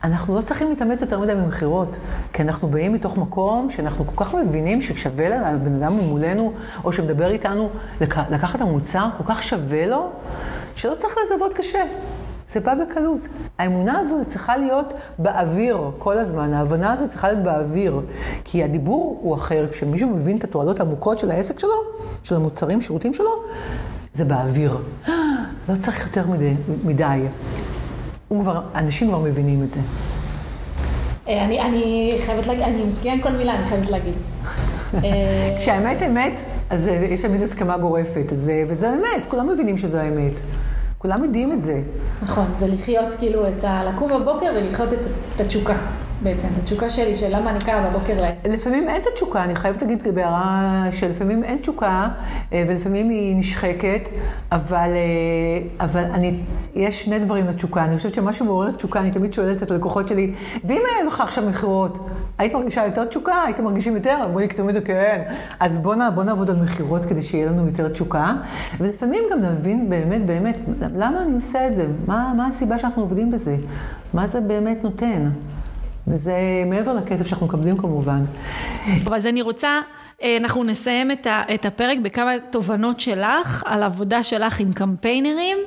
[0.03, 1.97] אנחנו לא צריכים להתאמץ יותר מדי במכירות,
[2.33, 7.31] כי אנחנו באים מתוך מקום שאנחנו כל כך מבינים ששווה לבן אדם ממולנו, או שמדבר
[7.31, 7.69] איתנו,
[8.01, 8.15] לק...
[8.31, 10.09] לקחת את המוצר, כל כך שווה לו,
[10.75, 11.83] שלא צריך לזוות קשה.
[12.49, 13.27] זה בא בקלות.
[13.57, 18.01] האמונה הזו צריכה להיות באוויר כל הזמן, ההבנה הזו צריכה להיות באוויר.
[18.43, 21.75] כי הדיבור הוא אחר, כשמישהו מבין את התועלות העמוקות של העסק שלו,
[22.23, 23.31] של המוצרים, שירותים שלו,
[24.13, 24.77] זה באוויר.
[25.69, 26.53] לא צריך יותר מדי.
[26.83, 27.21] מדי.
[28.39, 29.79] כבר, אנשים כבר מבינים את זה.
[31.27, 34.13] אה, אני, אני חייבת להגיד, אני מסכימה עם כל מילה, אני חייבת להגיד.
[35.03, 39.97] אה, כשהאמת אמת, אז אה, יש תמיד הסכמה גורפת, אז, וזה אמת, כולם מבינים שזו
[39.97, 40.33] האמת.
[40.97, 41.81] כולם יודעים את זה.
[42.21, 43.83] נכון, זה לחיות כאילו את ה...
[43.83, 45.75] לקום בבוקר ולחיות את התשוקה.
[46.23, 48.45] בעצם, את התשוקה שלי, של למה אני קמה בבוקר לעסק.
[48.49, 52.07] לפעמים אין את התשוקה, אני חייבת להגיד בהערה שלפעמים אין תשוקה,
[52.53, 54.01] אה, ולפעמים היא נשחקת,
[54.51, 56.39] אבל, אה, אבל אני,
[56.75, 57.85] יש שני דברים לתשוקה.
[57.85, 61.43] אני חושבת שמה שמעורר תשוקה, אני תמיד שואלת את הלקוחות שלי, ואם היה לך עכשיו
[61.49, 61.97] מכירות,
[62.37, 63.43] היית מרגישה יותר תשוקה?
[63.45, 64.17] הייתם מרגישים יותר?
[64.25, 65.21] אמרו לי תמיד כן.
[65.59, 68.33] אז בואו בוא נעבוד על מכירות כדי שיהיה לנו יותר תשוקה,
[68.79, 70.57] ולפעמים גם נבין באמת, באמת,
[70.95, 71.87] למה אני עושה את זה?
[72.07, 73.55] מה, מה הסיבה שאנחנו עובדים בזה?
[74.13, 75.29] מה זה באמת נותן?
[76.07, 76.33] וזה
[76.65, 78.25] מעבר לכסף שאנחנו מקבלים כמובן.
[79.13, 79.79] אז אני רוצה,
[80.37, 85.57] אנחנו נסיים את הפרק בכמה תובנות שלך על עבודה שלך עם קמפיינרים.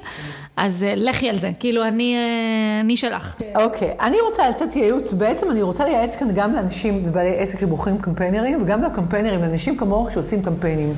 [0.57, 3.35] אז אה, לכי על זה, כאילו אני, אה, אני שלך.
[3.55, 4.03] אוקיי, okay.
[4.03, 8.63] אני רוצה לתת ייעוץ, בעצם אני רוצה לייעץ כאן גם לאנשים בעלי עסק שבוחרים קמפיינרים,
[8.63, 10.95] וגם לקמפיינרים, לאנשים כמוך שעושים קמפיינים.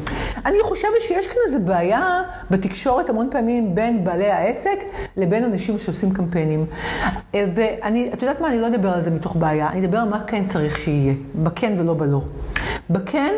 [0.46, 4.84] אני חושבת שיש כאן איזו בעיה בתקשורת המון פעמים בין בעלי העסק
[5.16, 6.66] לבין אנשים שעושים קמפיינים.
[7.34, 10.08] אה, ואני, את יודעת מה, אני לא אדבר על זה מתוך בעיה, אני אדבר על
[10.08, 12.20] מה כן צריך שיהיה, בכן ולא בלא.
[12.90, 13.34] בכן,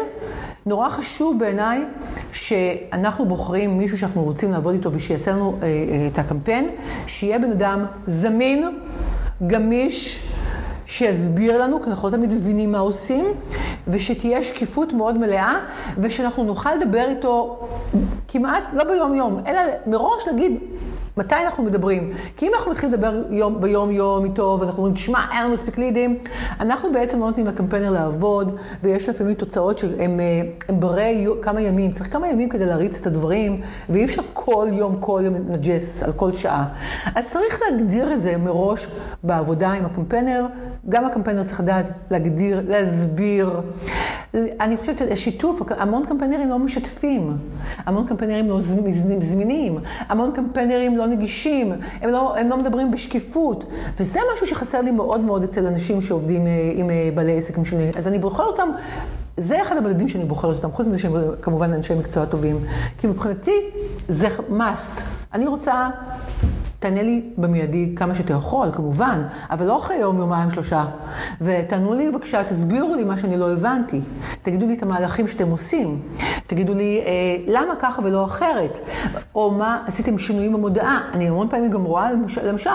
[0.67, 1.85] נורא חשוב בעיניי
[2.33, 6.71] שאנחנו בוחרים מישהו שאנחנו רוצים לעבוד איתו ושיעשה לנו אה, אה, את הקמפיין,
[7.07, 8.65] שיהיה בן אדם זמין,
[9.47, 10.23] גמיש,
[10.87, 13.25] שיסביר לנו, כי אנחנו לא תמיד מבינים מה עושים,
[13.89, 15.59] ושתהיה שקיפות מאוד מלאה,
[15.99, 17.61] ושאנחנו נוכל לדבר איתו
[18.29, 20.59] כמעט, לא ביום-יום, אלא מראש להגיד,
[21.19, 22.11] מתי אנחנו מדברים?
[22.37, 26.19] כי אם אנחנו מתחילים לדבר יום, ביום-יום איתו, ואנחנו אומרים, תשמע, אין לנו מספיק לידים,
[26.61, 31.93] אנחנו בעצם לא נותנים לקמפיינר לעבוד, ויש לפעמים תוצאות שהן אה, ברי כמה ימים.
[31.93, 36.13] צריך כמה ימים כדי להריץ את הדברים, ואי אפשר כל יום, כל יום לנג'ס על
[36.13, 36.65] כל שעה.
[37.15, 38.87] אז צריך להגדיר את זה מראש
[39.23, 40.47] בעבודה עם הקמפיינר.
[40.89, 43.61] גם הקמפיינר צריך לדעת להגדיר, להסביר.
[44.61, 47.37] אני חושבת שהשיתוף, המון קמפיינרים לא משתפים,
[47.77, 48.61] המון קמפיינרים לא
[49.21, 53.65] זמינים, המון קמפיינרים לא נגישים, הם לא, הם לא מדברים בשקיפות,
[54.01, 57.93] וזה משהו שחסר לי מאוד מאוד אצל אנשים שעובדים אה, עם אה, בעלי עסק משונים.
[57.97, 58.69] אז אני בוחרת אותם
[59.37, 62.59] זה אחד המדדים שאני בוחרת אותם, חוץ מזה שהם כמובן אנשי מקצוע טובים.
[62.99, 63.71] כי מבחינתי
[64.09, 65.03] זה must.
[65.35, 65.89] אני רוצה
[66.81, 70.85] תענה לי במיידי כמה שאתה יכול, כמובן, אבל לא אחרי יום, יומיים, שלושה.
[71.41, 74.01] ותענו לי בבקשה, תסבירו לי מה שאני לא הבנתי.
[74.43, 76.03] תגידו לי את המהלכים שאתם עושים.
[76.47, 77.13] תגידו לי אה,
[77.47, 78.79] למה ככה ולא אחרת.
[79.35, 81.01] או מה עשיתם שינויים במודעה.
[81.13, 82.71] אני המון פעמים גם רואה, למשל, למשל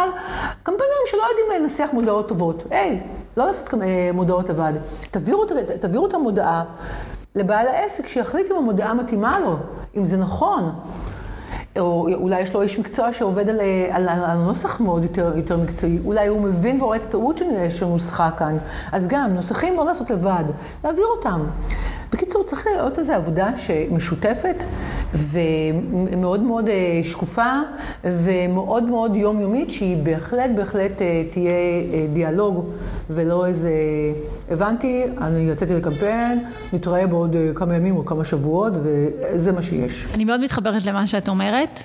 [0.63, 2.63] קמפיינרים שלא יודעים לנסח מודעות טובות.
[2.71, 2.99] היי,
[3.37, 4.73] לא לעשות אה, מודעות לבד.
[5.11, 5.45] תעבירו,
[5.79, 6.63] תעבירו את המודעה
[7.35, 9.57] לבעל העסק, שיחליט אם המודעה מתאימה לו,
[9.97, 10.71] אם זה נכון.
[11.79, 13.59] או אולי יש לו איש מקצוע שעובד על,
[13.91, 18.29] על, על, על נוסח מאוד יותר, יותר מקצועי, אולי הוא מבין ורואה את הטעות שנוסחה
[18.37, 18.57] כאן.
[18.91, 20.43] אז גם, נוסחים לא לעשות לבד,
[20.83, 21.41] להעביר אותם.
[22.13, 23.49] בקיצור, צריך להיות איזו עבודה
[23.91, 24.63] משותפת
[25.13, 27.51] ומאוד מאוד אה, שקופה
[28.03, 32.65] ומאוד מאוד יומיומית, שהיא בהחלט בהחלט אה, תהיה אה, דיאלוג
[33.09, 33.71] ולא איזה...
[34.49, 40.05] הבנתי, אני יצאתי לקמפיין, נתראה בעוד כמה ימים או כמה שבועות, וזה מה שיש.
[40.15, 41.79] אני מאוד מתחברת למה שאת אומרת.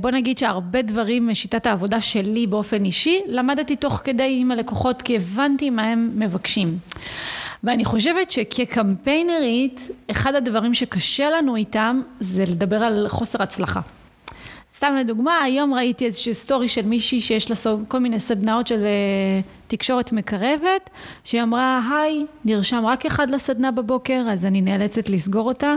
[0.00, 5.16] בוא נגיד שהרבה דברים משיטת העבודה שלי באופן אישי, למדתי תוך כדי עם הלקוחות, כי
[5.16, 6.78] הבנתי מה הם מבקשים.
[7.64, 13.80] ואני חושבת שכקמפיינרית, אחד הדברים שקשה לנו איתם, זה לדבר על חוסר הצלחה.
[14.76, 17.56] סתם לדוגמה, היום ראיתי איזושהי סטורי של מישהי שיש לה
[17.88, 20.90] כל מיני סדנאות של אה, תקשורת מקרבת,
[21.24, 25.74] שהיא אמרה, היי, נרשם רק אחד לסדנה בבוקר, אז אני נאלצת לסגור אותה.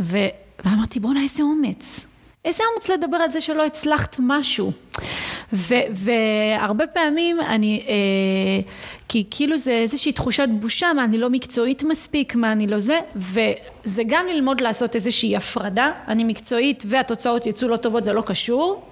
[0.00, 0.18] ו...
[0.64, 2.06] ואמרתי, בואנה, איזה אומץ.
[2.44, 4.72] איזה אומץ לדבר על זה שלא הצלחת משהו.
[5.90, 8.70] והרבה פעמים אני, אה,
[9.08, 13.00] כי כאילו זה איזושהי תחושת בושה, מה אני לא מקצועית מספיק, מה אני לא זה,
[13.16, 18.82] וזה גם ללמוד לעשות איזושהי הפרדה, אני מקצועית והתוצאות יצאו לא טובות, זה לא קשור.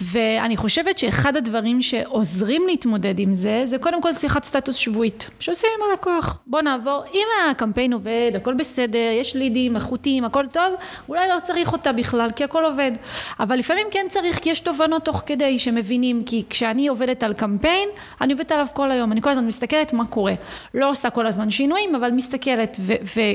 [0.00, 5.70] ואני חושבת שאחד הדברים שעוזרים להתמודד עם זה, זה קודם כל שיחת סטטוס שבועית, שעושים
[5.78, 6.38] עם הלקוח.
[6.46, 10.74] בוא נעבור, אם הקמפיין עובד, הכל בסדר, יש לידים, איכותיים, הכל טוב,
[11.08, 12.92] אולי לא צריך אותה בכלל, כי הכל עובד.
[13.40, 17.88] אבל לפעמים כן צריך, כי יש תובנות תוך כדי שמבינים, כי כשאני עובדת על קמפיין,
[18.20, 20.34] אני עובדת עליו כל היום, אני כל הזמן מסתכלת מה קורה.
[20.74, 22.80] לא עושה כל הזמן שינויים, אבל מסתכלת,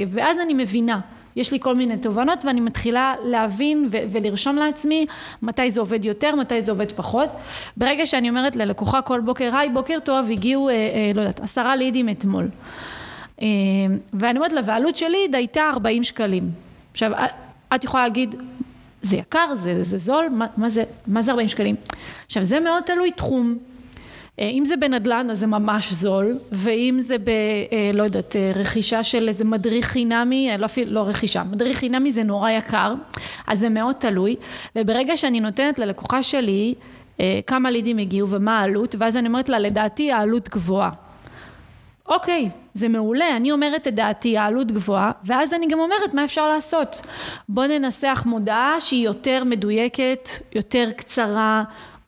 [0.07, 0.99] ואז אני מבינה.
[1.35, 5.05] יש לי כל מיני תובנות ואני מתחילה להבין ו- ולרשום לעצמי
[5.41, 7.29] מתי זה עובד יותר, מתי זה עובד פחות.
[7.77, 11.75] ברגע שאני אומרת ללקוחה כל בוקר, היי, בוקר טוב, הגיעו, אה, אה, לא יודעת, עשרה
[11.75, 12.49] לידים אתמול.
[13.41, 13.47] אה,
[14.13, 16.51] ואני אומרת לה, והעלות של ליד הייתה 40 שקלים.
[16.91, 17.11] עכשיו,
[17.75, 18.35] את יכולה להגיד,
[19.01, 21.75] זה יקר, זה, זה זול, מה, מה, זה, מה זה 40 שקלים?
[22.25, 23.57] עכשיו, זה מאוד תלוי תחום.
[24.39, 27.29] אה, אם זה בנדל"ן אז זה ממש זול, ואם זה ב...
[27.29, 32.23] אה, לא יודעת, אה, רכישה של איזה מדריך חינמי, לא לא רכישה, מדריך חינמי זה
[32.23, 32.93] נורא יקר,
[33.47, 34.35] אז זה מאוד תלוי,
[34.75, 36.73] וברגע שאני נותנת ללקוחה שלי
[37.47, 40.89] כמה לידים הגיעו ומה העלות, ואז אני אומרת לה, לדעתי העלות גבוהה.
[42.07, 46.49] אוקיי, זה מעולה, אני אומרת את דעתי, העלות גבוהה, ואז אני גם אומרת מה אפשר
[46.49, 47.01] לעשות.
[47.49, 51.63] בוא ננסח מודעה שהיא יותר מדויקת, יותר קצרה,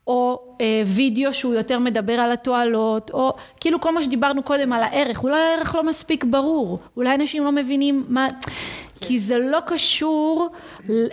[0.08, 4.84] או אה, וידאו שהוא יותר מדבר על התועלות, או כאילו כל מה שדיברנו קודם על
[4.84, 8.28] הערך, אולי הערך לא מספיק ברור, אולי אנשים לא מבינים מה...
[9.02, 10.50] כי זה לא קשור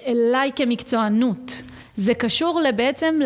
[0.07, 1.63] אליי כמקצוענות.
[1.97, 3.21] זה קשור בעצם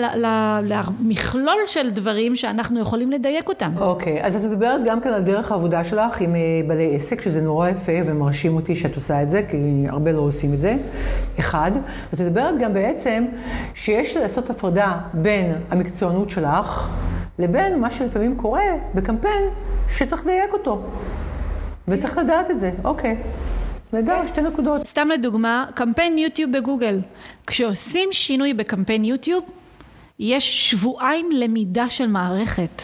[0.62, 3.72] למכלול של דברים שאנחנו יכולים לדייק אותם.
[3.78, 7.20] אוקיי, okay, אז את מדברת גם כן על דרך העבודה שלך עם אה, בעלי עסק,
[7.20, 10.76] שזה נורא יפה ומרשים אותי שאת עושה את זה, כי הרבה לא עושים את זה,
[11.38, 11.72] אחד.
[12.12, 13.24] ואת מדברת גם בעצם
[13.74, 16.88] שיש לעשות הפרדה בין המקצוענות שלך
[17.38, 18.62] לבין מה שלפעמים קורה
[18.94, 19.44] בקמפיין
[19.88, 20.83] שצריך לדייק אותו.
[21.88, 23.16] וצריך לדעת את זה, אוקיי.
[23.22, 23.58] Okay.
[23.92, 24.87] נהדר, שתי נקודות.
[24.87, 27.01] סתם לדוגמה, קמפיין יוטיוב בגוגל.
[27.46, 29.44] כשעושים שינוי בקמפיין יוטיוב,
[30.18, 32.83] יש שבועיים למידה של מערכת.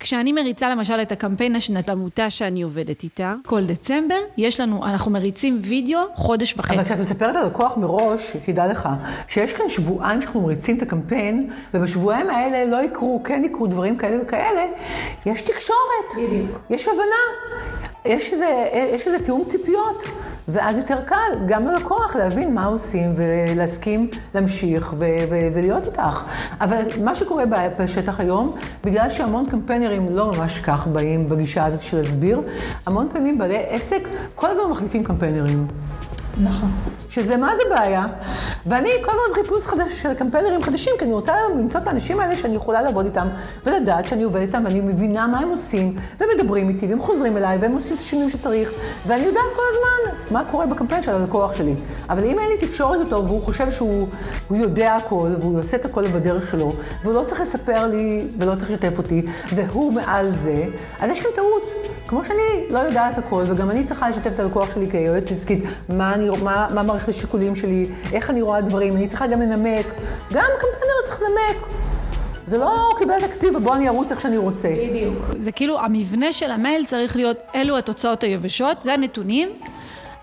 [0.00, 5.10] כשאני מריצה למשל את הקמפיין השנתי, עמותה שאני עובדת איתה, כל דצמבר, יש לנו, אנחנו
[5.10, 6.74] מריצים וידאו חודש וחצי.
[6.74, 8.88] אבל כשאת מספרת על לקוח מראש, תדע לך,
[9.28, 14.22] שיש כאן שבועיים שאנחנו מריצים את הקמפיין, ובשבועיים האלה לא יקרו, כן יקרו דברים כאלה
[14.22, 14.66] וכאלה,
[15.26, 16.26] יש תקשורת.
[16.26, 16.60] בדיוק.
[16.70, 17.87] יש הבנה.
[18.08, 20.02] יש איזה, יש איזה תיאום ציפיות,
[20.48, 21.16] ואז יותר קל
[21.46, 24.00] גם ללקוח להבין מה עושים ולהסכים
[24.34, 26.24] להמשיך ו- ו- ולהיות איתך.
[26.60, 27.44] אבל מה שקורה
[27.78, 32.40] בשטח היום, בגלל שהמון קמפיינרים לא ממש כך באים בגישה הזאת של להסביר,
[32.86, 35.66] המון פעמים בעלי עסק כל הזמן מחליפים קמפיינרים.
[36.42, 36.70] נכון.
[37.10, 38.06] שזה מה זה בעיה.
[38.66, 42.36] ואני כל הזמן בחיפוש חדש של קמפיינרים חדשים, כי אני רוצה למצוא את האנשים האלה
[42.36, 43.28] שאני יכולה לעבוד איתם,
[43.66, 47.72] ולדעת שאני עובדת איתם, ואני מבינה מה הם עושים, ומדברים איתי, והם חוזרים אליי, והם
[47.72, 48.70] עושים את השינויים שצריך,
[49.06, 51.74] ואני יודעת כל הזמן מה קורה בקמפיין של הלקוח שלי.
[52.10, 54.08] אבל אם אין לי תקשורת איתו, והוא חושב שהוא
[54.50, 56.72] יודע הכל, והוא עושה את הכל בדרך שלו,
[57.02, 59.22] והוא לא צריך לספר לי, ולא צריך לשתף אותי,
[59.54, 60.64] והוא מעל זה,
[61.00, 61.87] אז יש כאן טעות.
[62.08, 66.14] כמו שאני לא יודעת הכל, וגם אני צריכה לשתף את הלקוח שלי כיועץ עסקית, מה,
[66.14, 69.86] אני, מה, מה מערכת השיקולים שלי, איך אני רואה דברים, אני צריכה גם לנמק.
[70.32, 71.66] גם קמפיינר צריך לנמק.
[72.46, 74.68] זה לא קיבל תקציב ובוא אני ארוץ איך שאני רוצה.
[74.88, 75.14] בדיוק.
[75.40, 79.48] זה כאילו, המבנה של המייל צריך להיות, אלו התוצאות היבשות, זה הנתונים.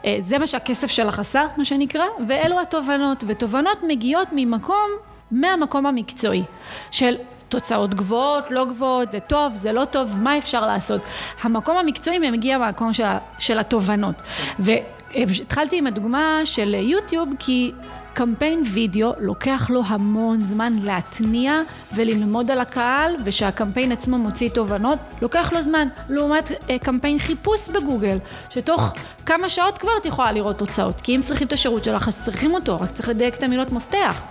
[0.06, 3.24] אה, זה מה שהכסף שלך עשה, מה שנקרא, ואלו התובנות.
[3.28, 4.90] ותובנות מגיעות ממקום,
[5.32, 6.44] מהמקום המקצועי.
[6.92, 7.16] של
[7.56, 11.02] תוצאות גבוהות, לא גבוהות, זה טוב, זה לא טוב, מה אפשר לעשות.
[11.42, 13.04] המקום המקצועי מגיע מהמקום של,
[13.40, 14.22] של התובנות.
[14.60, 17.72] והתחלתי עם הדוגמה של יוטיוב, כי
[18.14, 21.62] קמפיין וידאו לוקח לו המון זמן להתניע
[21.96, 25.88] וללמוד על הקהל, ושהקמפיין עצמו מוציא תובנות, לוקח לו זמן.
[26.10, 28.18] לעומת אה, קמפיין חיפוש בגוגל,
[28.50, 28.94] שתוך
[29.26, 31.02] כמה שעות כבר את יכולה לראות תוצאות.
[31.02, 34.22] כי אם צריכים את השירות שלך, אז צריכים אותו, רק צריך לדייק את המילות מפתח.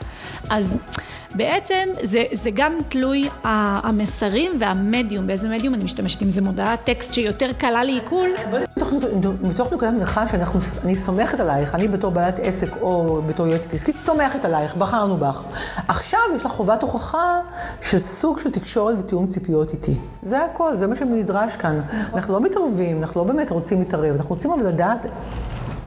[0.50, 0.78] אז
[1.34, 7.14] בעצם זה, זה גם תלוי המסרים והמדיום, באיזה מדיום אני משתמשת, אם זה מודעת טקסט
[7.14, 8.28] שיותר קלה לעיכול.
[9.42, 14.44] מתוך נקודת הנחה שאני סומכת עלייך, אני בתור בעלת עסק או בתור יועצת עסקית, סומכת
[14.44, 15.44] עלייך, בחרנו בך.
[15.88, 17.40] עכשיו יש לך חובת הוכחה
[17.80, 19.98] של סוג של תקשורת ותיאום ציפיות איתי.
[20.22, 21.80] זה הכל, זה מה שנדרש כאן.
[22.14, 25.06] אנחנו לא מתערבים, אנחנו לא באמת רוצים להתערב, אנחנו רוצים אבל לדעת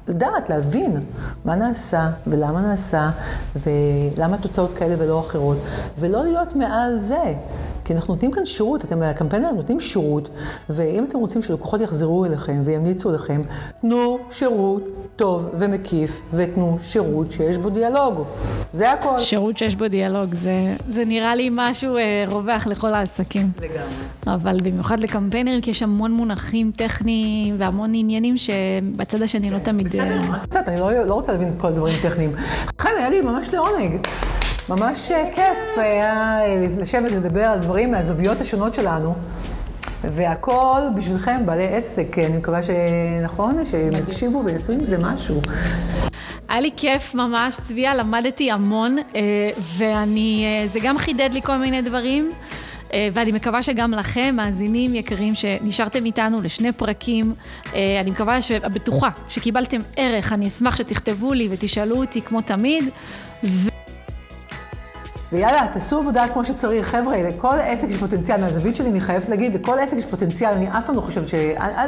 [0.07, 1.03] לדעת, להבין
[1.45, 3.09] מה נעשה ולמה נעשה
[3.55, 5.57] ולמה התוצאות כאלה ולא אחרות,
[5.99, 7.33] ולא להיות מעל זה.
[7.87, 10.29] כי אנחנו נותנים כאן שירות, אתם הקמפיינרים נותנים שירות,
[10.69, 13.41] ואם אתם רוצים שלקוחות יחזרו אליכם וימליצו לכם,
[13.81, 14.83] תנו שירות
[15.15, 18.23] טוב ומקיף, ותנו שירות שיש בו דיאלוג.
[18.71, 19.19] זה הכל.
[19.19, 23.51] שירות שיש בו דיאלוג, זה, זה נראה לי משהו אה, רווח לכל העסקים.
[23.57, 24.35] לגמרי.
[24.35, 29.87] אבל במיוחד לקמפיינרים, כי יש המון מונחים טכניים והמון עניינים שבצד השני לא תמיד...
[29.87, 32.31] בסדר, קצת, אני לא, לא רוצה להבין כל הדברים טכניים.
[32.79, 34.07] חיים, היה לי ממש לעונג.
[34.69, 36.39] ממש אה, כיף היה
[36.79, 39.15] לשבת ולדבר על דברים מהזוויות השונות שלנו.
[40.01, 42.19] והכל בשבילכם, בעלי עסק.
[42.19, 45.41] אני מקווה שנכון, שהם יקשיבו ויעשו עם זה משהו.
[46.49, 49.21] היה לי כיף ממש, צביה, למדתי המון, אה,
[49.77, 52.29] ואני, אה, זה גם חידד לי כל מיני דברים.
[53.13, 57.33] ואני מקווה שגם לכם, מאזינים יקרים, שנשארתם איתנו לשני פרקים,
[57.73, 58.37] אני מקווה,
[58.73, 62.89] בטוחה, שקיבלתם ערך, אני אשמח שתכתבו לי ותשאלו אותי כמו תמיד.
[63.43, 63.76] ו...
[65.31, 66.87] ויאללה, תעשו עבודה כמו שצריך.
[66.87, 68.41] חבר'ה, לכל עסק יש פוטנציאל.
[68.41, 70.53] מהזווית שלי אני חייבת להגיד, לכל עסק יש פוטנציאל.
[70.53, 71.33] אני אף פעם לא חושבת ש...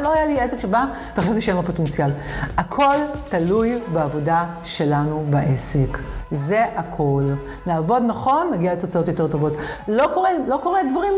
[0.02, 0.84] לא היה לי עסק שבא
[1.16, 2.10] וחשבתי שאין לו פוטנציאל.
[2.56, 2.94] הכל
[3.28, 5.98] תלוי בעבודה שלנו בעסק.
[6.30, 7.34] זה הכל.
[7.66, 9.52] נעבוד נכון, נגיע לתוצאות יותר טובות.
[9.88, 11.14] לא קורה, לא קורה דברים,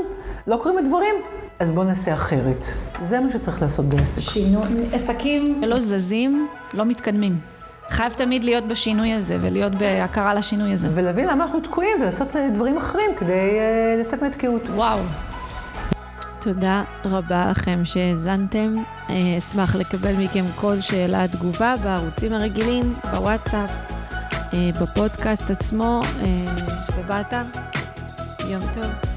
[0.47, 1.15] לא קורים הדברים,
[1.59, 2.67] אז בואו נעשה אחרת.
[3.01, 4.21] זה מה שצריך לעשות בעסק.
[4.21, 7.62] שינוי, עסקים לא זזים, לא מתקדמים.
[7.89, 10.89] חייב תמיד להיות בשינוי הזה, ולהיות בהכרה לשינוי הזה.
[10.91, 14.63] ולהבין למה אנחנו תקועים, ולעשות דברים אחרים כדי uh, לצאת מהתקיעות.
[14.75, 14.99] וואו.
[16.41, 18.77] תודה רבה לכם שהאזנתם.
[19.11, 23.71] אה, אשמח לקבל מכם כל שאלה, תגובה בערוצים הרגילים, בוואטסאפ,
[24.53, 26.01] אה, בפודקאסט עצמו
[26.99, 27.43] ובאתר.
[28.49, 29.12] יום טוב.